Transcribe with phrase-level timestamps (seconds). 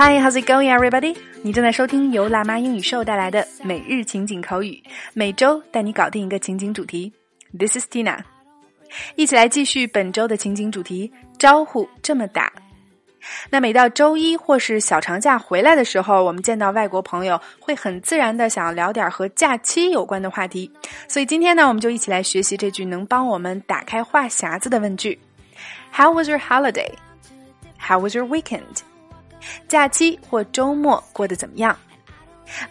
[0.00, 1.16] Hi, how's it going, everybody?
[1.42, 4.80] 你正在收听由辣妈英语秀带来的每日情景口语，
[5.12, 7.12] 每周带你搞定一个情景主题。
[7.58, 8.20] This is Tina，
[9.16, 11.12] 一起来继续本周的情景主题。
[11.36, 12.52] 招呼这么打。
[13.50, 20.70] 那每到周一或是小长假回来的时候，我们见到外国朋友会很自然的想要聊点和假期有关的话题。
[21.08, 25.18] 所以今天呢，我们就一起来学习这句能帮我们打开话匣子的问句
[25.92, 26.92] ：How was your holiday?
[27.80, 28.87] How was your weekend?
[29.67, 31.77] 假期或周末过得怎么样？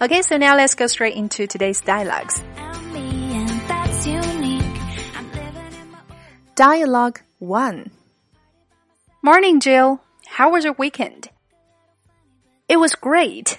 [0.00, 2.40] Okay, so now let's go straight into today's dialogues.
[6.54, 7.90] Dialogue 1
[9.22, 10.00] Morning, Jill.
[10.26, 11.30] How was your weekend?
[12.68, 13.58] It was great.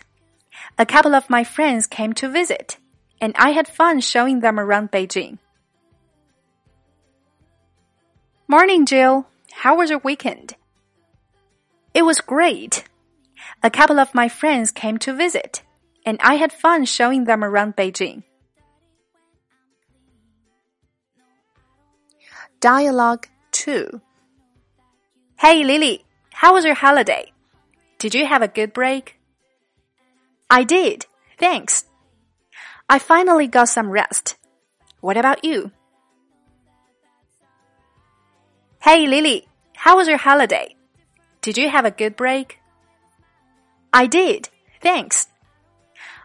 [0.77, 2.77] A couple of my friends came to visit,
[3.20, 5.38] and I had fun showing them around Beijing.
[8.48, 9.26] Morning, Jill.
[9.52, 10.55] How was your weekend?
[11.93, 12.84] It was great.
[13.62, 15.62] A couple of my friends came to visit,
[16.06, 18.23] and I had fun showing them around Beijing.
[22.60, 24.01] Dialogue 2
[25.40, 27.32] Hey Lily, how was your holiday?
[27.98, 29.18] Did you have a good break?
[30.48, 31.84] I did, thanks.
[32.88, 34.36] I finally got some rest.
[35.01, 35.73] What about you?
[38.80, 40.76] Hey Lily, how was your holiday?
[41.42, 42.60] Did you have a good break?
[43.98, 44.46] I did,
[44.82, 45.24] thanks.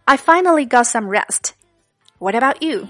[0.04, 1.52] I finally got some rest.
[2.18, 2.86] What about you?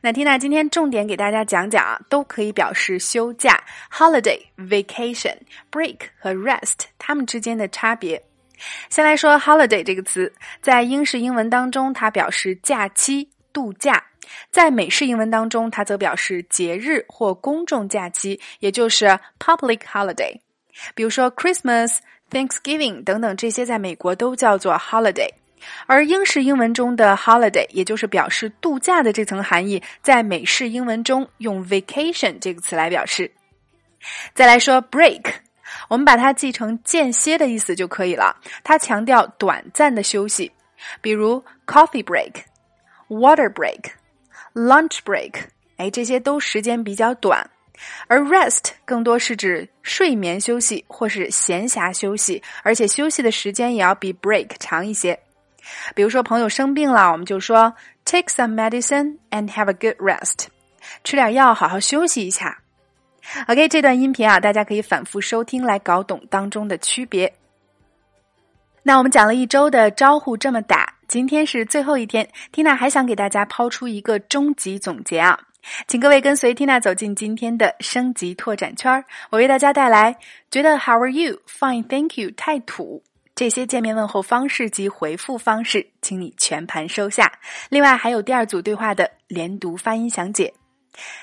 [0.00, 8.20] 那缇娜今天重点给大家讲讲啊，都可以表示休假：holiday、vacation、break 和 rest，它们之间的差别。
[8.89, 10.31] 先来说 holiday 这个词，
[10.61, 13.93] 在英式英文当中，它表示假期、度假；
[14.51, 20.39] 在美式英文当中，它则表示节日或公众假期，也就是 public holiday。
[20.95, 21.97] 比如说 Christmas、
[22.31, 25.29] Thanksgiving 等等，这些在美国都叫做 holiday。
[25.85, 33.31] 而英式英文中的 holiday，也就是表示度假的这层含义，在美式英文中用 vacation 这个词来表示。
[34.33, 35.23] 再来说 break。
[35.87, 38.35] 我们把它记成间歇的意思就可以了。
[38.63, 40.51] 它强调短暂的休息，
[41.01, 42.33] 比如 coffee break、
[43.09, 43.91] water break、
[44.53, 45.35] lunch break，
[45.77, 47.49] 哎，这些都时间比较短。
[48.07, 55.19] 而 rest 更多是指睡眠休息或是闲暇休息，而且休息的时间也要比 break 长一些。
[55.95, 57.73] 比如说朋友生病了，我们就说
[58.05, 60.45] take some medicine and have a good rest，
[61.03, 62.59] 吃点药，好好休息一下。
[63.47, 67.33] OK，这段音频啊，大家可以反复收听来搞懂当中的区别。
[68.83, 75.39] 那我们讲了一周的招呼这么打，今天是最后一天，Tina 还想给大家抛出一个终极总结啊，
[75.87, 79.05] 请各位跟随 Tina 走进今天的升级拓展圈儿。
[79.29, 80.15] 我为大家带来
[80.51, 81.39] 觉得 How are you?
[81.47, 83.01] Fine, thank you 太土
[83.33, 87.31] 这些见面问候方式及回复方式，请你全盘收下。
[87.69, 90.53] 另外还有第二组对话的连读发音详解。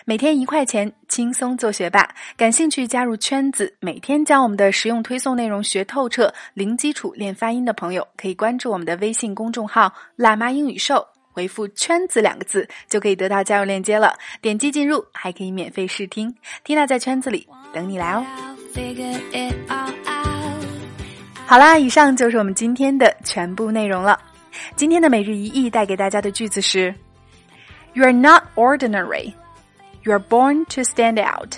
[0.04, 2.08] 每天一块钱，轻松做学霸。
[2.36, 14.12] 感兴趣加入圈子，每天将我们的实用推送内容学透彻，零基础练发音的朋友，可以关注我们的微信公众号“辣妈英语秀”，回复“圈子”两个字，就可以得到加入链接了。
[14.40, 16.34] 点击进入，还可以免费试听。
[16.64, 18.24] 缇娜在圈子里等你来哦。
[21.46, 24.18] 好啦，以上就是我们今天的全部内容了。
[24.76, 26.94] 今天的每日一译带给大家的句子是
[27.94, 29.32] ：“You are not ordinary。”
[30.09, 31.55] You're born to stand out。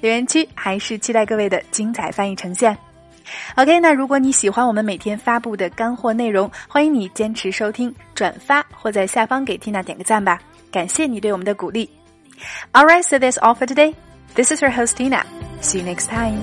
[0.00, 2.76] 留言区还是期待各位的精彩翻译呈现。
[3.56, 10.40] OK，那如果你喜欢我们每天发布的干货内容，欢迎你坚持收听、转发或在下方给 Tina 点个赞吧，
[10.70, 11.88] 感谢你对我们的鼓励。
[12.72, 13.94] Alright, so that's all for today.
[14.34, 15.24] This is your host Tina.
[15.62, 16.40] See you next time.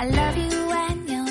[0.00, 1.24] I love you when you